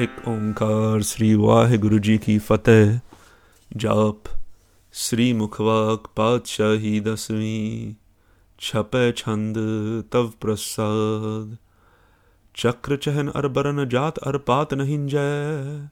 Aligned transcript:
एक 0.00 0.28
ओंकार 0.28 1.02
श्री 1.02 1.34
वाहिगुरु 1.34 1.98
जी 1.98 2.18
की 2.18 2.38
फतेह। 2.38 3.00
जाप 3.76 4.22
श्री 4.92 5.32
मुखवाक 5.32 6.06
पातशाही 6.16 7.00
दसवीं। 7.00 7.94
छपे 8.60 9.12
छंद 9.12 9.54
तव 10.12 10.32
प्रसाद। 10.40 11.56
चक्र 12.56 12.96
चहन 12.96 13.28
अर 13.28 13.48
बरन 13.48 13.88
जात 13.88 14.18
अर 14.18 14.38
पात 14.38 14.74
नहीं 14.74 15.06
जय। 15.06 15.88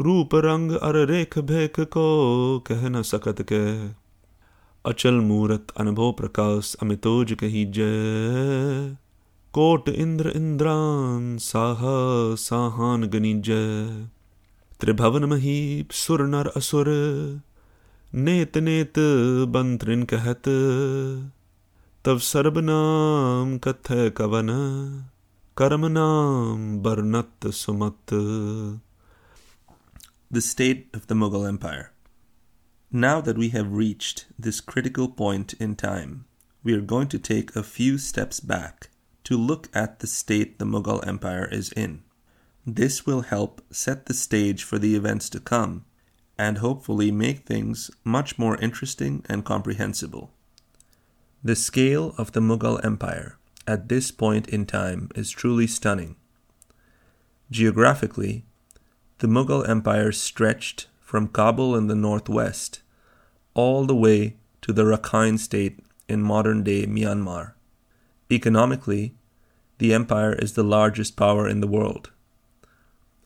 रूप 0.00 0.28
रंग 0.34 0.72
अर 0.72 1.06
रेख 1.06 1.38
भेख 1.38 1.80
को 1.80 2.60
कह 2.66 2.88
न 2.88 3.02
सकत 3.02 3.36
के। 3.52 3.88
अचल 4.90 5.14
मूरत 5.14 5.66
अनुभव 5.76 6.12
प्रकाश 6.12 6.76
अमितोज 6.82 7.32
कही 7.32 7.64
जय। 7.64 9.03
कोट 9.54 9.88
इंद्र 9.88 10.30
इंद्रान 10.30 11.36
साह 11.38 11.82
साहान 12.34 13.02
गणिज 13.04 13.50
त्रिभवन 14.80 15.24
महीप 15.24 15.90
सुर 15.90 16.22
नर 16.26 16.48
असुर। 16.56 16.88
नेत 18.14 18.58
नेत 18.58 18.98
बंत्रिन 19.48 20.02
कहत। 20.02 20.48
तब 22.04 22.18
सर्ब 22.18 22.58
नाम 22.58 23.58
कथ 23.58 23.90
कवन। 24.16 24.50
कर्म 25.56 25.86
नाम 25.86 26.64
बरनत 26.78 27.46
सुमत। 27.46 28.14
The 30.32 30.38
state 30.38 30.90
of 30.96 31.06
the 31.08 31.12
Mughal 31.12 31.48
empire 31.48 31.86
now 32.92 33.22
that 33.22 33.36
we 33.36 33.48
have 33.48 33.78
reached 33.80 34.24
this 34.40 34.60
critical 34.60 35.06
point 35.18 35.54
in 35.60 35.74
time 35.74 36.18
we 36.64 36.74
are 36.74 36.80
going 36.80 37.10
to 37.10 37.18
take 37.18 37.56
a 37.58 37.60
few 37.60 37.98
steps 37.98 38.44
back 38.44 38.88
to 39.24 39.36
look 39.36 39.68
at 39.74 39.98
the 39.98 40.06
state 40.06 40.58
the 40.58 40.64
Mughal 40.64 41.06
Empire 41.06 41.48
is 41.50 41.72
in. 41.72 42.02
This 42.66 43.04
will 43.04 43.22
help 43.22 43.62
set 43.70 44.06
the 44.06 44.14
stage 44.14 44.62
for 44.62 44.78
the 44.78 44.94
events 44.94 45.28
to 45.30 45.40
come 45.40 45.84
and 46.38 46.58
hopefully 46.58 47.10
make 47.10 47.40
things 47.40 47.90
much 48.04 48.38
more 48.38 48.56
interesting 48.58 49.24
and 49.28 49.44
comprehensible. 49.44 50.30
The 51.42 51.56
scale 51.56 52.14
of 52.16 52.32
the 52.32 52.40
Mughal 52.40 52.84
Empire 52.84 53.38
at 53.66 53.88
this 53.88 54.10
point 54.10 54.48
in 54.48 54.66
time 54.66 55.10
is 55.14 55.30
truly 55.30 55.66
stunning. 55.66 56.16
Geographically, 57.50 58.44
the 59.18 59.26
Mughal 59.26 59.68
Empire 59.68 60.10
stretched 60.12 60.88
from 61.00 61.28
Kabul 61.28 61.76
in 61.76 61.86
the 61.86 61.94
northwest 61.94 62.82
all 63.54 63.86
the 63.86 63.94
way 63.94 64.36
to 64.62 64.72
the 64.72 64.82
Rakhine 64.82 65.38
state 65.38 65.80
in 66.08 66.22
modern 66.22 66.62
day 66.62 66.86
Myanmar. 66.86 67.52
Economically, 68.30 69.14
the 69.78 69.92
empire 69.92 70.32
is 70.32 70.52
the 70.52 70.62
largest 70.62 71.16
power 71.16 71.48
in 71.48 71.60
the 71.60 71.66
world, 71.66 72.10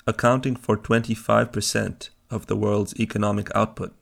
accounting 0.06 0.56
for 0.56 0.76
25% 0.76 2.08
of 2.30 2.46
the 2.46 2.56
world's 2.56 2.98
economic 2.98 3.48
output. 3.54 3.94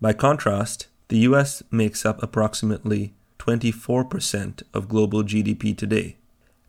By 0.00 0.12
contrast, 0.12 0.88
the 1.08 1.18
US 1.18 1.62
makes 1.70 2.04
up 2.04 2.22
approximately 2.22 3.14
24% 3.38 4.62
of 4.72 4.88
global 4.88 5.22
GDP 5.22 5.76
today, 5.76 6.16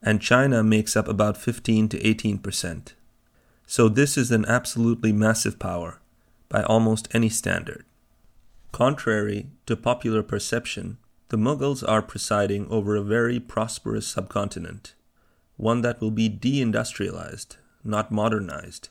and 0.02 0.22
China 0.22 0.63
makes 0.63 0.95
up 0.95 1.08
about 1.08 1.38
15 1.38 1.89
to 1.89 2.00
18%. 2.00 2.94
So 3.66 3.89
this 3.89 4.17
is 4.17 4.31
an 4.31 4.45
absolutely 4.45 5.11
massive 5.11 5.58
power 5.58 6.00
by 6.50 6.63
almost 6.63 7.08
any 7.13 7.30
standard. 7.30 7.86
Contrary 8.72 9.47
to 9.66 9.75
popular 9.75 10.22
perception, 10.22 10.97
the 11.29 11.37
Mughals 11.37 11.87
are 11.87 12.01
presiding 12.01 12.67
over 12.69 12.95
a 12.95 13.01
very 13.01 13.39
prosperous 13.39 14.07
subcontinent, 14.07 14.93
one 15.57 15.81
that 15.81 15.99
will 16.01 16.11
be 16.11 16.29
deindustrialized, 16.29 17.57
not 17.83 18.11
modernized, 18.11 18.89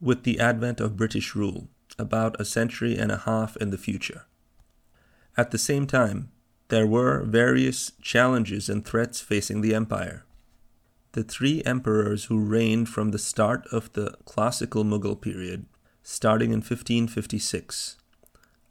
with 0.00 0.24
the 0.24 0.40
advent 0.40 0.80
of 0.80 0.96
British 0.96 1.34
rule 1.34 1.68
about 1.98 2.40
a 2.40 2.44
century 2.44 2.96
and 2.96 3.10
a 3.10 3.18
half 3.18 3.56
in 3.56 3.70
the 3.70 3.78
future. 3.78 4.26
At 5.36 5.50
the 5.50 5.58
same 5.58 5.86
time, 5.86 6.30
there 6.68 6.86
were 6.86 7.24
various 7.24 7.92
challenges 8.02 8.68
and 8.68 8.84
threats 8.84 9.20
facing 9.20 9.60
the 9.60 9.74
empire 9.74 10.24
the 11.12 11.24
three 11.24 11.62
emperors 11.64 12.26
who 12.26 12.38
reigned 12.38 12.88
from 12.88 13.10
the 13.10 13.18
start 13.18 13.66
of 13.72 13.92
the 13.94 14.14
classical 14.24 14.84
Mughal 14.84 15.20
period, 15.20 15.66
starting 16.02 16.50
in 16.50 16.58
1556 16.58 17.96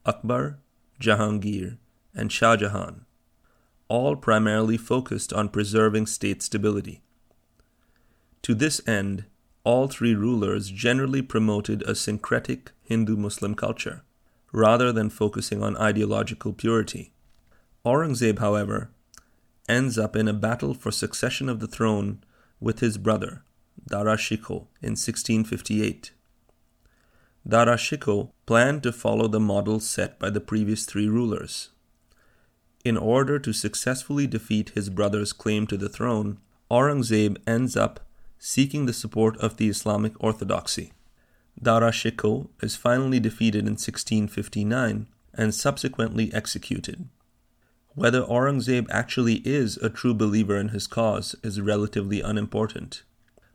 Akbar, 0.06 0.60
Jahangir, 1.02 1.78
and 2.18 2.32
Shah 2.32 2.58
Jahan, 2.58 3.06
all 3.88 4.16
primarily 4.16 4.76
focused 4.76 5.32
on 5.32 5.50
preserving 5.50 6.08
state 6.08 6.42
stability. 6.42 7.02
To 8.42 8.54
this 8.54 8.86
end, 8.88 9.26
all 9.64 9.88
three 9.88 10.16
rulers 10.16 10.70
generally 10.70 11.22
promoted 11.22 11.84
a 11.84 11.94
syncretic 11.94 12.72
Hindu 12.84 13.16
Muslim 13.16 13.54
culture, 13.54 14.04
rather 14.52 14.92
than 14.92 15.10
focusing 15.10 15.62
on 15.62 15.78
ideological 15.78 16.54
purity. 16.54 17.12
Aurangzeb, 17.86 18.40
however, 18.40 18.90
ends 19.70 19.98
up 19.98 20.16
in 20.16 20.28
a 20.28 20.34
battle 20.34 20.74
for 20.74 20.92
succession 20.92 21.48
of 21.50 21.60
the 21.60 21.68
throne 21.68 22.24
with 22.60 22.80
his 22.80 22.98
brother, 22.98 23.44
Dara 23.88 24.18
Shikoh, 24.18 24.68
in 24.82 24.96
1658. 24.96 26.12
Dara 27.48 27.76
Shikoh 27.76 28.32
planned 28.46 28.84
to 28.84 28.92
follow 28.92 29.28
the 29.28 29.40
model 29.40 29.80
set 29.80 30.20
by 30.20 30.30
the 30.30 30.42
previous 30.42 30.86
three 30.86 31.08
rulers. 31.08 31.70
In 32.88 32.96
order 32.96 33.38
to 33.38 33.52
successfully 33.52 34.28
defeat 34.28 34.70
his 34.70 34.90
brother's 34.90 35.34
claim 35.34 35.68
to 35.68 35.76
the 35.76 35.90
throne, 35.90 36.38
Aurangzeb 36.72 37.36
ends 37.46 37.76
up 37.76 38.00
seeking 38.40 38.86
the 38.86 38.94
support 38.94 39.36
of 39.40 39.58
the 39.58 39.68
Islamic 39.68 40.14
orthodoxy. 40.24 40.94
Dara 41.62 41.92
Shikoh 41.92 42.48
is 42.62 42.78
finally 42.78 43.20
defeated 43.20 43.66
in 43.68 43.74
1659 43.74 45.08
and 45.34 45.54
subsequently 45.54 46.34
executed. 46.34 47.10
Whether 47.94 48.22
Aurangzeb 48.22 48.88
actually 48.90 49.42
is 49.44 49.76
a 49.76 49.90
true 49.90 50.14
believer 50.14 50.56
in 50.56 50.70
his 50.70 50.88
cause 50.88 51.36
is 51.44 51.60
relatively 51.60 52.22
unimportant. 52.22 53.04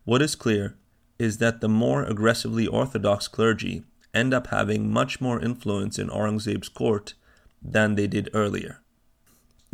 What 0.04 0.21
is 0.21 0.34
clear 0.34 0.76
is 1.19 1.38
that 1.38 1.62
the 1.62 1.71
more 1.71 2.04
aggressively 2.04 2.66
orthodox 2.66 3.28
clergy 3.28 3.84
end 4.12 4.34
up 4.34 4.48
having 4.48 4.92
much 4.92 5.22
more 5.22 5.41
influence 5.41 5.98
in 5.98 6.10
Aurangzeb's 6.10 6.69
court 6.69 7.15
than 7.62 7.94
they 7.94 8.06
did 8.06 8.28
earlier. 8.34 8.81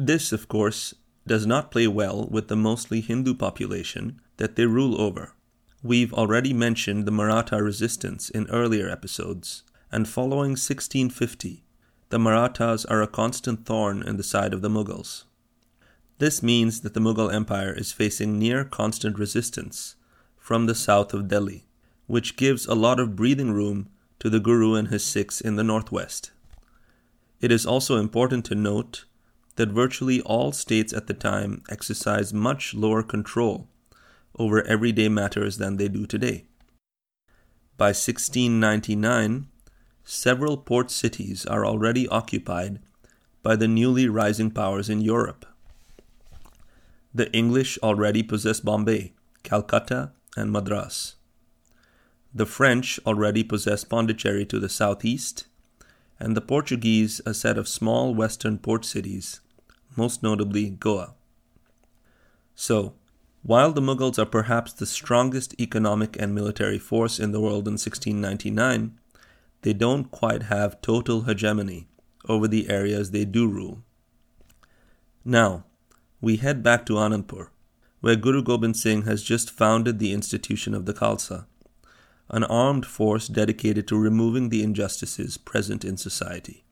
This, 0.01 0.33
of 0.33 0.47
course, 0.47 0.95
does 1.27 1.45
not 1.45 1.73
play 1.73 1.89
well 1.89 2.29
with 2.31 2.47
the 2.47 2.55
mostly 2.55 3.01
Hindu 3.01 3.35
population 3.35 4.21
that 4.37 4.55
they 4.55 4.65
rule 4.65 5.01
over. 5.01 5.35
We've 5.83 6.15
already 6.15 6.53
mentioned 6.53 7.05
the 7.05 7.11
Maratha 7.11 7.61
resistance 7.61 8.31
in 8.31 8.49
earlier 8.49 8.89
episodes, 8.89 9.65
and 9.91 10.09
following 10.09 10.53
1650, 10.53 11.65
the 12.11 12.19
Marathas 12.19 12.85
are 12.85 13.03
a 13.03 13.09
constant 13.09 13.67
thorn 13.67 14.03
in 14.03 14.17
the 14.17 14.23
side 14.23 14.55
of 14.55 14.63
the 14.63 14.71
Mughals. 14.71 15.25
This 16.19 16.45
means 16.45 16.83
that 16.83 16.95
the 16.95 17.01
Mughal 17.01 17.33
Empire 17.33 17.73
is 17.73 17.91
facing 17.91 18.39
near 18.39 18.65
constant 18.65 19.19
resistance 19.19 19.97
from 20.37 20.67
the 20.67 20.75
south 20.77 21.13
of 21.13 21.27
Delhi, 21.27 21.67
which 22.07 22.37
gives 22.37 22.67
a 22.67 22.75
lot 22.75 23.01
of 23.01 23.17
breathing 23.17 23.51
room 23.51 23.89
to 24.21 24.31
the 24.31 24.41
Guru 24.41 24.75
and 24.75 24.89
his 24.89 25.05
Sikhs 25.05 25.41
in 25.41 25.57
the 25.57 25.65
northwest. 25.65 26.31
It 27.41 27.53
is 27.53 27.67
also 27.67 27.97
important 27.97 28.45
to 28.47 28.55
note 28.55 29.05
that 29.59 29.71
virtually 29.71 30.21
all 30.21 30.53
states 30.53 30.93
at 30.93 31.09
the 31.09 31.15
time 31.15 31.63
exercised 31.69 32.33
much 32.33 32.75
lower 32.75 33.03
control 33.03 33.67
over 34.39 34.63
everyday 34.63 35.09
matters 35.09 35.59
than 35.59 35.77
they 35.77 35.89
do 35.89 36.07
today. 36.07 36.45
By 37.77 37.89
1699, 37.89 39.49
several 40.05 40.59
port 40.59 40.93
cities 40.93 41.45
are 41.45 41.67
already 41.67 42.07
occupied 42.07 42.79
by 43.43 43.57
the 43.57 43.67
newly 43.67 44.09
rising 44.09 44.53
powers 44.53 44.89
in 44.89 45.01
Europe. 45.01 45.45
The 47.13 47.31
English 47.33 47.79
already 47.83 48.23
possess 48.23 48.61
Bombay, 48.61 49.13
Calcutta, 49.43 50.13
and 50.37 50.53
Madras. 50.53 51.17
The 52.33 52.47
French 52.47 53.01
already 53.05 53.43
possess 53.43 53.83
Pondicherry 53.83 54.47
to 54.47 54.61
the 54.61 54.69
southeast, 54.69 55.49
and 56.21 56.37
the 56.37 56.41
Portuguese 56.41 57.21
a 57.27 57.35
set 57.35 57.59
of 57.59 57.67
small 57.67 58.15
western 58.15 58.59
port 58.59 58.85
cities, 58.85 59.41
most 59.99 60.23
notably 60.23 60.71
Goa. 60.71 61.15
So, 62.55 62.95
while 63.43 63.73
the 63.73 63.81
Mughals 63.81 64.19
are 64.19 64.27
perhaps 64.27 64.73
the 64.73 64.87
strongest 64.87 65.61
economic 65.61 66.17
and 66.21 66.35
military 66.35 66.79
force 66.79 67.19
in 67.19 67.33
the 67.33 67.41
world 67.41 67.67
in 67.67 67.75
1699, 67.75 68.99
they 69.63 69.73
don't 69.73 70.11
quite 70.11 70.45
have 70.45 70.81
total 70.81 71.23
hegemony 71.23 71.89
over 72.29 72.47
the 72.47 72.71
areas 72.71 73.11
they 73.11 73.25
do 73.25 73.49
rule. 73.49 73.83
Now, 75.25 75.65
we 76.21 76.37
head 76.37 76.63
back 76.63 76.87
to 76.87 76.95
Anandpur, 76.95 77.49
where 78.01 78.17
Guru 78.17 78.43
Gobind 78.43 78.77
Singh 78.77 79.03
has 79.03 79.23
just 79.23 79.51
founded 79.51 79.99
the 79.99 80.13
institution 80.13 80.75
of 80.75 80.87
the 80.87 80.95
Khalsa, 80.95 81.47
an 82.31 82.45
armed 82.45 82.87
force 82.87 83.27
dedicated 83.27 83.89
to 83.89 83.99
removing 83.99 84.49
the 84.49 84.63
injustices 84.63 85.39
present 85.39 85.85
in 85.85 85.97
society. 85.97 86.65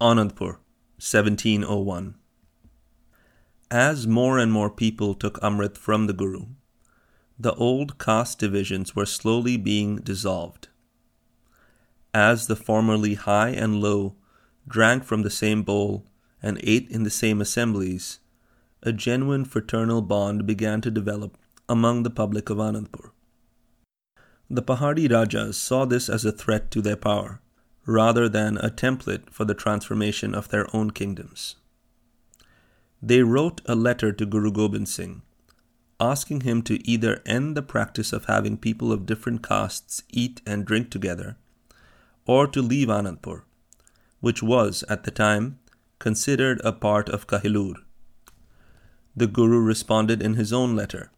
Anandpur, 0.00 0.56
1701. 0.96 2.14
As 3.70 4.06
more 4.06 4.38
and 4.38 4.50
more 4.50 4.70
people 4.70 5.12
took 5.12 5.38
Amrit 5.42 5.76
from 5.76 6.06
the 6.06 6.14
Guru, 6.14 6.46
the 7.38 7.52
old 7.56 7.98
caste 7.98 8.38
divisions 8.38 8.96
were 8.96 9.04
slowly 9.04 9.58
being 9.58 9.96
dissolved. 9.96 10.68
As 12.14 12.46
the 12.46 12.56
formerly 12.56 13.12
high 13.12 13.50
and 13.50 13.82
low 13.82 14.14
drank 14.66 15.04
from 15.04 15.20
the 15.20 15.28
same 15.28 15.64
bowl 15.64 16.06
and 16.42 16.58
ate 16.62 16.88
in 16.88 17.02
the 17.02 17.10
same 17.10 17.42
assemblies, 17.42 18.20
a 18.82 18.94
genuine 18.94 19.44
fraternal 19.44 20.00
bond 20.00 20.46
began 20.46 20.80
to 20.80 20.90
develop 20.90 21.36
among 21.68 22.04
the 22.04 22.10
public 22.10 22.48
of 22.48 22.56
Anandpur. 22.56 23.10
The 24.48 24.62
Pahari 24.62 25.12
Rajas 25.12 25.58
saw 25.58 25.84
this 25.84 26.08
as 26.08 26.24
a 26.24 26.32
threat 26.32 26.70
to 26.70 26.80
their 26.80 26.96
power, 26.96 27.42
rather 27.86 28.28
than 28.28 28.56
a 28.58 28.70
template 28.70 29.30
for 29.30 29.44
the 29.44 29.54
transformation 29.54 30.34
of 30.34 30.48
their 30.48 30.66
own 30.74 30.90
kingdoms. 30.90 31.56
They 33.02 33.22
wrote 33.22 33.62
a 33.66 33.74
letter 33.74 34.12
to 34.12 34.26
Guru 34.26 34.52
Gobind 34.52 34.88
Singh, 34.88 35.22
asking 35.98 36.42
him 36.42 36.62
to 36.62 36.86
either 36.88 37.22
end 37.24 37.56
the 37.56 37.62
practice 37.62 38.12
of 38.12 38.26
having 38.26 38.56
people 38.56 38.92
of 38.92 39.06
different 39.06 39.42
castes 39.46 40.02
eat 40.10 40.40
and 40.46 40.64
drink 40.64 40.90
together, 40.90 41.36
or 42.26 42.46
to 42.46 42.62
leave 42.62 42.88
Anandpur, 42.88 43.42
which 44.20 44.42
was, 44.42 44.84
at 44.88 45.04
the 45.04 45.10
time, 45.10 45.58
considered 45.98 46.60
a 46.64 46.72
part 46.72 47.08
of 47.08 47.26
Kahilur. 47.26 47.74
The 49.16 49.26
Guru 49.26 49.60
responded 49.60 50.22
in 50.22 50.34
his 50.34 50.52
own 50.52 50.76
letter, 50.76 51.10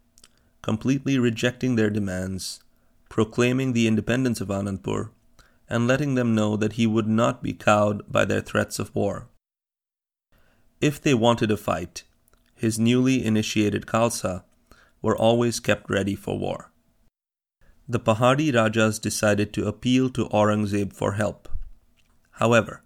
completely 0.62 1.18
rejecting 1.18 1.74
their 1.74 1.90
demands, 1.90 2.60
proclaiming 3.08 3.72
the 3.72 3.86
independence 3.86 4.40
of 4.40 4.48
Anandpur, 4.48 5.10
and 5.72 5.88
letting 5.88 6.16
them 6.16 6.34
know 6.34 6.54
that 6.54 6.74
he 6.74 6.86
would 6.86 7.08
not 7.08 7.42
be 7.42 7.54
cowed 7.54 8.02
by 8.06 8.26
their 8.26 8.42
threats 8.42 8.78
of 8.78 8.94
war. 8.94 9.26
If 10.82 11.00
they 11.00 11.14
wanted 11.14 11.50
a 11.50 11.56
fight, 11.56 12.02
his 12.54 12.78
newly 12.78 13.24
initiated 13.24 13.86
Khalsa 13.86 14.44
were 15.00 15.16
always 15.16 15.60
kept 15.60 15.88
ready 15.88 16.14
for 16.14 16.38
war. 16.38 16.70
The 17.88 17.98
Pahari 17.98 18.54
Rajas 18.54 18.98
decided 18.98 19.54
to 19.54 19.66
appeal 19.66 20.10
to 20.10 20.28
Aurangzeb 20.28 20.92
for 20.92 21.12
help. 21.12 21.48
However, 22.32 22.82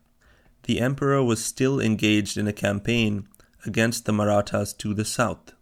the 0.62 0.80
emperor 0.80 1.24
was 1.24 1.44
still 1.44 1.80
engaged 1.80 2.36
in 2.36 2.46
a 2.46 2.52
campaign 2.52 3.26
against 3.64 4.04
the 4.04 4.12
Marathas 4.12 4.72
to 4.74 4.94
the 4.94 5.04
south. 5.04 5.52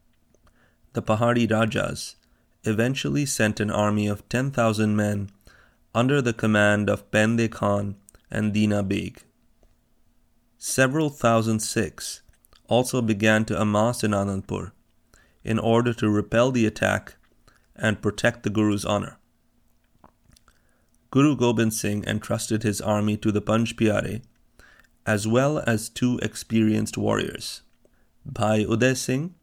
The 0.93 1.03
Pahari 1.03 1.51
Rajas 1.51 2.17
eventually 2.65 3.25
sent 3.25 3.61
an 3.61 3.71
army 3.71 4.07
of 4.07 4.29
10,000 4.29 4.95
men 4.95 5.31
under 5.95 6.21
the 6.21 6.33
command 6.33 6.91
of 6.91 7.11
Pende 7.11 7.51
Khan 7.51 7.97
and 8.31 8.53
Dina 8.53 8.83
Beg. 8.83 9.23
Several 10.59 11.09
thousand 11.09 11.61
Sikhs 11.61 12.23
also 12.69 13.01
began 13.01 13.45
to 13.45 13.61
amass 13.61 14.03
in 14.03 14.11
Anandpur 14.11 14.73
in 15.45 15.59
order 15.59 15.93
to 15.95 16.09
repel 16.09 16.51
the 16.51 16.67
attack 16.67 17.17
and 17.77 18.03
protect 18.03 18.43
the 18.43 18.51
Guru's 18.51 18.85
honor. 18.85 19.19
Guru 21.11 21.37
Gobind 21.37 21.73
Singh 21.73 22.03
entrusted 22.09 22.65
his 22.65 22.81
army 22.81 23.17
to 23.19 23.31
the 23.31 23.43
Panj 23.43 23.75
Pyare, 23.77 24.23
as 25.07 25.29
well 25.29 25.59
as 25.65 25.89
two 25.89 26.19
experienced 26.23 26.99
warriors, 26.99 27.63
Bhai 28.25 28.65
Uday 28.65 28.97
Singh 28.97 29.35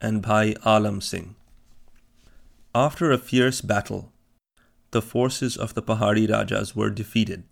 and 0.00 0.22
Bhai 0.22 0.54
Alam 0.64 1.02
Singh. 1.02 1.34
After 2.74 3.12
a 3.12 3.18
fierce 3.18 3.60
battle, 3.60 4.13
the 4.94 5.02
forces 5.02 5.56
of 5.56 5.74
the 5.74 5.82
Pahari 5.82 6.30
Rajas 6.30 6.76
were 6.76 6.88
defeated. 6.88 7.42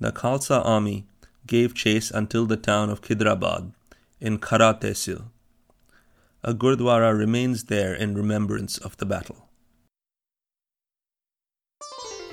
The 0.00 0.10
Khalsa 0.10 0.64
army 0.64 1.04
gave 1.46 1.74
chase 1.74 2.10
until 2.10 2.46
the 2.46 2.56
town 2.56 2.88
of 2.88 3.02
Khidrabad 3.02 3.72
in 4.18 4.38
Khara. 4.38 4.72
A 6.44 6.54
Gurdwara 6.54 7.16
remains 7.16 7.64
there 7.64 7.94
in 7.94 8.14
remembrance 8.14 8.78
of 8.78 8.96
the 8.96 9.04
battle. 9.04 9.48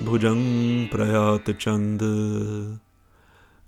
Bhujang 0.00 0.88
Prayat 0.90 1.44
Chand 1.58 2.00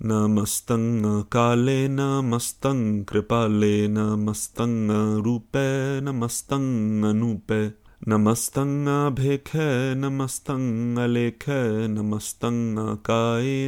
Namastang 0.00 1.28
Kale 1.28 1.88
Namastang 2.00 3.04
Kripale 3.04 3.88
Namastang 3.98 5.22
Rupe 5.22 6.00
Namastang 6.00 7.04
Anupe 7.12 7.81
नमस्तङ्गाभिख 8.08 9.50
नमस्तङ्गलेख 9.96 11.44
नमस्तंग 11.88 12.78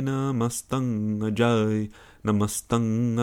नमस्तङ्गजाय 0.08 1.76
नमस्तंग 2.26 3.20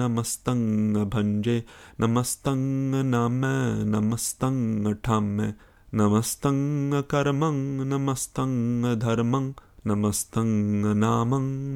नमस्तङ्गभञ्जे 0.00 1.56
नमस्तङ्गनाम 2.00 3.44
नमस्तङ्गठाम 3.94 5.28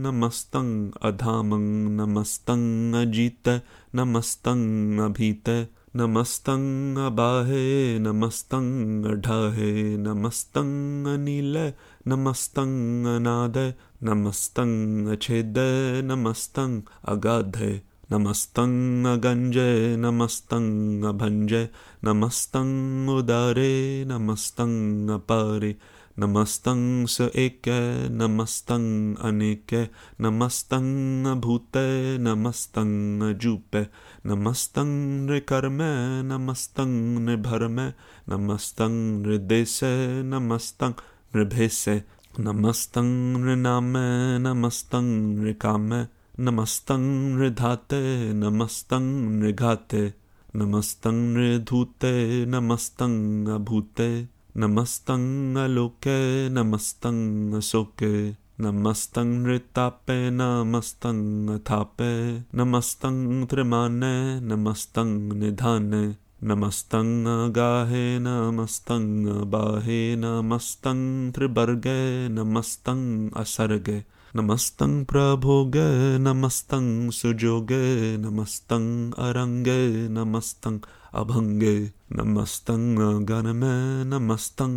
नमस्तंग 0.06 0.90
अधाम 1.02 1.54
नमस्तंग 2.00 2.94
जीत 3.12 3.48
नमस्तंग 3.94 5.00
भीत। 5.20 5.48
नमस्तंग 5.96 6.98
बाहे, 6.98 7.98
नमस्तंग 7.98 9.06
ढहे, 9.06 9.96
नमस्तंग 9.96 11.06
नील, 11.06 11.72
नमस्तंग 12.06 13.06
नादय 13.06 13.74
नमस्तंग 14.02 15.16
छेद, 15.22 15.54
नमस्तंग 16.04 16.82
अगाधय 17.04 17.80
नमस्तंग 18.12 19.06
गंजय 19.06 19.96
नमस्तंग 19.96 21.04
भंजय 21.04 21.68
नमस्तंग 22.04 23.10
उदारे, 23.10 24.04
नमस्तंग 24.04 25.10
पारे। 25.10 25.76
नमस्तं 26.18 27.06
स 27.06 27.20
एक 27.20 27.62
नमस्तं 28.10 29.14
अनेक 29.14 29.88
नमस्तं 30.20 31.40
भूत 31.40 31.76
नमस्तं 32.20 32.90
जूप 33.38 33.76
नमस्तं 34.26 34.90
नृकर्म 35.26 35.78
नमस्तं 36.24 36.90
नृभर्म 37.24 37.80
नमस्तं 38.28 38.90
नृदेश 39.22 39.80
नमस्तं 40.24 40.92
नृभेश 41.36 41.84
नमस्तं 42.40 43.08
नृनाम 43.40 43.92
नमस्तं 44.46 45.04
नृकाम 45.38 45.92
नमस्तं 46.40 47.00
नृधाते 47.38 48.32
नमस्तं 48.32 49.02
नृघाते 49.40 50.14
नमस्तं 50.56 51.14
नृधूते 51.34 52.46
नमस्तं 52.46 53.12
अभूत। 53.54 54.28
नमस्तङ्गलोके 54.56 56.16
नमस्तङ्गशोके 56.48 58.12
नमस्तं 58.60 59.28
नृतापे 59.44 60.16
नमस्तं 60.30 61.20
थापे 61.68 62.10
नमस्तं 62.54 63.14
त्रिमाने 63.50 64.14
नमस्तं 64.50 65.08
निधाने 65.38 66.02
नमस्तं 66.50 67.08
गाहे 67.56 68.04
नमस्तं 68.18 69.04
बाहे 69.50 70.00
नमस्तं 70.24 71.00
त्रिवर्गे 71.34 72.28
नमस्तं 72.28 73.00
असर्ग 73.42 73.90
नमस्तं 74.36 75.04
प्रभोगे, 75.04 76.18
नमस्तं 76.18 77.10
सुजोगे, 77.10 78.16
नमस्तं 78.16 79.10
अरङ्गे, 79.10 80.08
नमस्तं 80.08 80.78
अभङ्गे, 81.14 81.92
नमस्तं 82.12 82.96
गणमे, 83.28 84.04
नमस्तं 84.04 84.72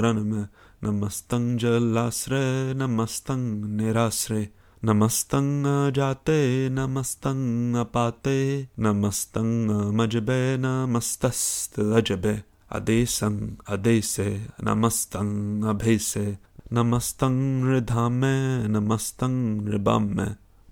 रणमे 0.00 0.42
नमस्तं 0.88 1.56
जलाश्रे 1.56 2.74
नमस्तं 2.74 3.68
निराश्रे 3.76 4.48
नमस्तं 4.84 5.64
जाते 5.92 6.68
नमस्तं 6.68 7.74
अपाते, 7.74 8.68
नमस्तं 8.78 9.78
मजबे 9.90 10.56
नमस्तस्त 10.58 11.80
अजबे, 11.80 12.42
अदेशं 12.70 13.54
अदेसे 13.68 14.46
नमस्तं 14.64 15.62
अभेसे 15.62 16.53
नमस्तंग 16.72 17.80
धाम 17.80 18.20
नमस्तंग 18.66 19.68
हृबामे 19.68 20.24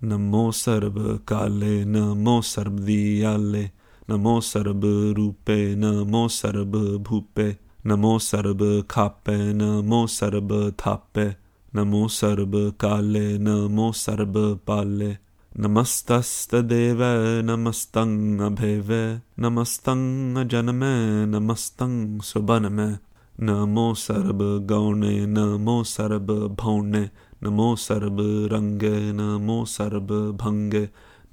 नमो 0.03 0.51
सर्व 0.51 1.17
काले 1.17 1.85
नमो 1.85 2.41
सर्वदीयाले, 2.41 3.71
नमो 4.09 4.41
सर्व 4.41 4.81
रूपे 5.17 5.75
नमो 5.75 6.27
सर्व 6.27 6.97
भूपे 6.97 7.57
नमो 7.85 8.19
सर्व 8.19 8.83
खापे 8.89 9.53
नमो 9.53 10.07
सर्व 10.07 10.71
थापे 10.71 11.35
नमो 11.75 12.07
सर्व 12.07 12.71
काले 12.79 13.37
नमो 13.37 13.91
सर्व 13.91 14.55
पाले 14.67 15.17
नमस्तस्तदेव 15.59 16.99
नमस्तंग 17.45 18.41
अभेव 18.41 18.91
नमस्तंग 19.39 20.37
जनमे 20.49 21.25
नमस्तंग 21.25 22.21
सुबन 22.21 22.63
सुबनमे 22.63 23.12
नमो 23.39 23.93
सर्व 23.93 24.43
गौणे, 24.69 25.25
नमो 25.25 25.83
सर्व 25.83 26.33
भौणे, 26.61 27.09
नमो 27.43 27.75
सर्वरङ्गे 27.83 28.97
नमो 29.15 29.55
सर्वभङ्गे 29.69 30.83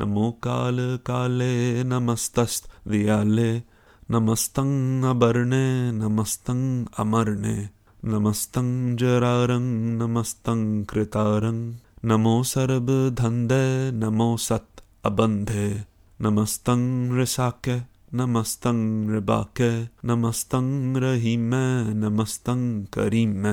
नमो 0.00 0.30
कालकाले 0.44 1.52
नमस्तस्त्वियाले 1.90 3.50
नमस्तं 4.14 4.70
अवर्णे 5.10 5.66
नमस्तं 5.98 6.62
अमर्णे 7.02 7.54
नमस्तं 8.12 8.70
जरारं 9.02 9.68
नमस्तं 10.00 10.64
कृतारं 10.90 11.60
नमो 12.10 12.34
सर्वधन्दे 12.54 13.64
नमो 14.02 14.28
सत् 14.46 14.84
अबन्धे 15.10 15.68
नमस्तं 16.20 16.82
ऋषाके 17.20 17.78
नमस्तंग 18.12 19.10
रबाक 19.14 19.60
नमस्तंग 20.04 20.96
रहीम 21.02 21.50
नमस्तंग 21.96 22.86
करीम 22.94 23.46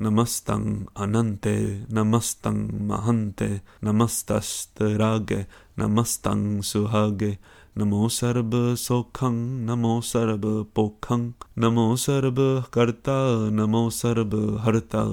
नमस्तंग 0.00 0.84
अनंत 1.02 1.46
नमस्तंग 1.94 2.68
महंते 2.90 3.48
नमस्तस्तराग 3.84 5.32
नमस्तंग 5.78 6.60
सुहागे 6.70 7.30
नमो 7.78 8.08
सर्व 8.18 8.54
सोखं 8.76 9.40
नमो 9.66 10.00
सर्ब 10.10 10.46
पोखं 10.76 11.26
नमो 11.58 11.88
सर्व 11.96 12.38
कर्ता 12.74 13.18
नमो 13.56 13.88
सर्ब 13.98 14.38
हर्ता 14.66 15.04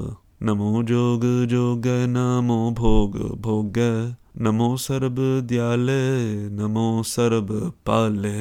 नमो 0.43 0.83
जोग 0.83 1.25
जोग 1.55 1.87
नमो 2.11 2.59
भोग 2.81 3.17
भोग 3.41 3.81
नमो 4.41 4.69
सर्व 4.85 5.25
दयाले 5.47 5.99
नमो 6.61 6.87
सर्व 7.07 7.59
पाले 7.85 8.37